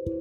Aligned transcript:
Oke, 0.00 0.16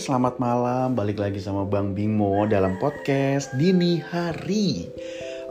selamat 0.00 0.40
malam. 0.40 0.96
Balik 0.96 1.20
lagi 1.20 1.36
sama 1.36 1.68
Bang 1.68 1.92
Bimo 1.92 2.48
dalam 2.48 2.80
podcast 2.80 3.52
Dini 3.60 4.00
Hari. 4.00 4.88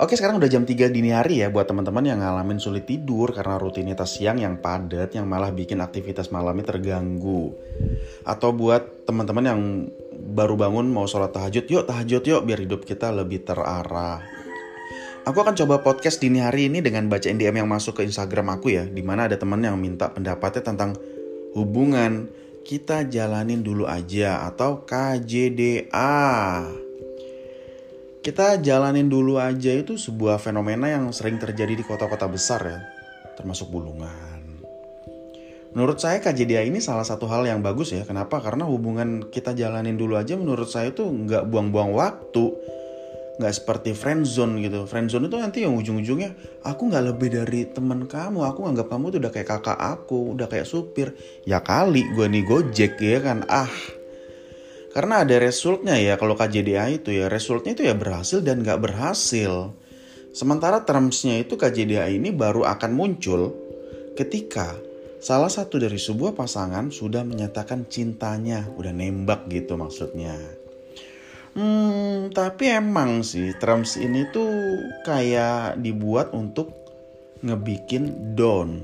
Oke, 0.02 0.18
sekarang 0.18 0.42
udah 0.42 0.50
jam 0.50 0.66
3 0.66 0.90
dini 0.90 1.14
hari 1.14 1.46
ya 1.46 1.54
buat 1.54 1.70
teman-teman 1.70 2.10
yang 2.10 2.26
ngalamin 2.26 2.58
sulit 2.58 2.90
tidur 2.90 3.30
karena 3.38 3.62
rutinitas 3.62 4.18
siang 4.18 4.42
yang 4.42 4.58
padat 4.58 5.14
yang 5.14 5.30
malah 5.30 5.54
bikin 5.54 5.78
aktivitas 5.86 6.34
malamnya 6.34 6.74
terganggu. 6.74 7.54
Atau 8.26 8.58
buat 8.58 9.06
teman-teman 9.06 9.46
yang 9.46 9.62
baru 10.34 10.58
bangun 10.58 10.90
mau 10.90 11.06
sholat 11.06 11.38
tahajud, 11.38 11.70
yuk 11.70 11.86
tahajud 11.86 12.26
yuk 12.26 12.42
biar 12.42 12.66
hidup 12.66 12.82
kita 12.82 13.14
lebih 13.14 13.46
terarah. 13.46 14.45
Aku 15.26 15.42
akan 15.42 15.58
coba 15.58 15.82
podcast 15.82 16.22
dini 16.22 16.38
hari 16.38 16.70
ini 16.70 16.86
dengan 16.86 17.10
baca 17.10 17.26
DM 17.26 17.58
yang 17.58 17.66
masuk 17.66 17.98
ke 17.98 18.02
Instagram 18.06 18.62
aku 18.62 18.78
ya, 18.78 18.86
di 18.86 19.02
mana 19.02 19.26
ada 19.26 19.34
teman 19.34 19.58
yang 19.58 19.74
minta 19.74 20.14
pendapatnya 20.14 20.62
tentang 20.62 20.94
hubungan 21.58 22.30
kita 22.62 23.10
jalanin 23.10 23.66
dulu 23.66 23.90
aja 23.90 24.46
atau 24.46 24.86
KJDA. 24.86 26.22
Kita 28.22 28.62
jalanin 28.62 29.10
dulu 29.10 29.42
aja 29.42 29.74
itu 29.74 29.98
sebuah 29.98 30.38
fenomena 30.38 30.94
yang 30.94 31.10
sering 31.10 31.42
terjadi 31.42 31.74
di 31.74 31.82
kota-kota 31.82 32.30
besar 32.30 32.62
ya, 32.62 32.80
termasuk 33.34 33.74
Bulungan. 33.74 34.62
Menurut 35.74 35.98
saya 35.98 36.22
KJDA 36.22 36.70
ini 36.70 36.78
salah 36.78 37.02
satu 37.04 37.26
hal 37.26 37.50
yang 37.50 37.66
bagus 37.66 37.98
ya. 37.98 38.06
Kenapa? 38.06 38.46
Karena 38.46 38.70
hubungan 38.70 39.34
kita 39.34 39.58
jalanin 39.58 39.98
dulu 39.98 40.22
aja 40.22 40.38
menurut 40.38 40.70
saya 40.70 40.94
itu 40.94 41.02
nggak 41.02 41.50
buang-buang 41.50 41.98
waktu 41.98 42.76
nggak 43.36 43.54
seperti 43.54 43.92
friendzone 43.92 44.64
gitu. 44.64 44.88
Friendzone 44.88 45.28
itu 45.28 45.38
nanti 45.38 45.58
yang 45.68 45.76
ujung-ujungnya 45.76 46.62
aku 46.64 46.88
nggak 46.88 47.04
lebih 47.14 47.30
dari 47.36 47.68
teman 47.68 48.08
kamu. 48.08 48.48
Aku 48.48 48.64
nganggap 48.64 48.88
kamu 48.88 49.06
tuh 49.12 49.20
udah 49.24 49.32
kayak 49.32 49.50
kakak 49.50 49.80
aku 49.80 50.36
udah 50.36 50.48
kayak 50.48 50.68
supir. 50.68 51.12
Ya 51.44 51.60
kali 51.60 52.08
gue 52.16 52.28
nih 52.28 52.44
gojek 52.48 53.00
ya 53.00 53.20
kan? 53.20 53.44
Ah. 53.52 53.72
Karena 54.96 55.28
ada 55.28 55.36
resultnya 55.44 56.00
ya 56.00 56.16
kalau 56.16 56.40
KJDA 56.40 56.88
itu 56.96 57.12
ya. 57.12 57.28
Resultnya 57.28 57.76
itu 57.76 57.84
ya 57.84 57.96
berhasil 57.96 58.40
dan 58.40 58.64
nggak 58.64 58.80
berhasil. 58.80 59.76
Sementara 60.32 60.84
termsnya 60.84 61.40
itu 61.40 61.60
KJDA 61.60 62.12
ini 62.12 62.32
baru 62.32 62.64
akan 62.64 62.92
muncul 62.96 63.56
ketika 64.16 64.76
salah 65.20 65.52
satu 65.52 65.80
dari 65.80 66.00
sebuah 66.00 66.36
pasangan 66.36 66.92
sudah 66.92 67.28
menyatakan 67.28 67.88
cintanya 67.92 68.68
udah 68.80 68.94
nembak 68.96 69.48
gitu 69.52 69.76
maksudnya 69.76 70.65
Hmm, 71.56 72.36
tapi 72.36 72.68
emang 72.68 73.24
sih 73.24 73.56
terms 73.56 73.96
ini 73.96 74.28
tuh 74.28 74.76
kayak 75.08 75.80
dibuat 75.80 76.36
untuk 76.36 76.68
ngebikin 77.40 78.36
down 78.36 78.84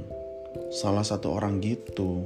salah 0.71 1.03
satu 1.03 1.35
orang 1.35 1.59
gitu. 1.59 2.23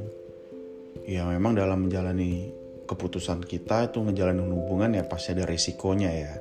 Ya 1.10 1.26
memang 1.26 1.58
dalam 1.58 1.90
menjalani 1.90 2.54
keputusan 2.86 3.42
kita 3.42 3.90
itu 3.90 4.06
ngejalanin 4.06 4.46
hubungan 4.46 4.94
ya 4.94 5.04
pasti 5.10 5.34
ada 5.34 5.50
resikonya 5.50 6.14
ya. 6.14 6.34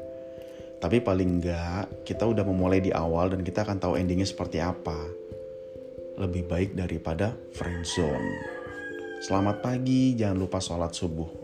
Tapi 0.84 1.00
paling 1.00 1.40
enggak 1.40 2.04
kita 2.04 2.28
udah 2.28 2.44
memulai 2.44 2.84
di 2.84 2.92
awal 2.92 3.32
dan 3.32 3.40
kita 3.40 3.64
akan 3.64 3.80
tahu 3.80 3.96
endingnya 3.96 4.28
seperti 4.28 4.60
apa. 4.60 5.00
Lebih 6.20 6.44
baik 6.44 6.70
daripada 6.76 7.32
friendzone. 7.56 8.52
Selamat 9.24 9.64
pagi, 9.64 10.12
jangan 10.12 10.36
lupa 10.44 10.60
sholat 10.60 10.92
subuh. 10.92 11.43